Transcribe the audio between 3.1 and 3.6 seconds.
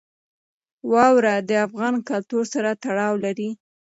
لري.